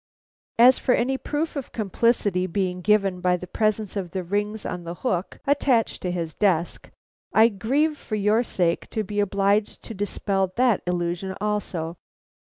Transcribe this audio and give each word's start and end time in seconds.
"As 0.57 0.79
for 0.79 0.95
any 0.95 1.15
proof 1.15 1.55
of 1.55 1.71
complicity 1.71 2.47
being 2.47 2.81
given 2.81 3.19
by 3.21 3.37
the 3.37 3.45
presence 3.45 3.95
of 3.95 4.09
the 4.13 4.23
rings 4.23 4.65
on 4.65 4.83
the 4.83 4.95
hook 5.05 5.37
attached 5.45 6.01
to 6.01 6.09
his 6.09 6.33
desk, 6.33 6.89
I 7.33 7.49
grieve 7.49 7.99
for 7.99 8.15
your 8.15 8.41
sake 8.41 8.89
to 8.89 9.03
be 9.03 9.19
obliged 9.19 9.83
to 9.83 9.93
dispel 9.93 10.53
that 10.55 10.81
illusion 10.87 11.35
also. 11.39 11.97